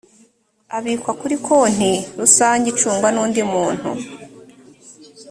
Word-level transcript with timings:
abikwa 0.77 1.11
kuri 1.19 1.35
konti 1.47 1.91
rusange 2.19 2.65
icungwa 2.73 3.07
n’ 3.11 3.17
undi 3.23 3.41
muntu 3.51 3.89